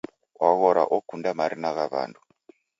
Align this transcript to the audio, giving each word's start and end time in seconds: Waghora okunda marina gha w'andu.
Waghora 0.41 0.83
okunda 0.97 1.29
marina 1.37 1.69
gha 1.75 1.85
w'andu. 1.91 2.21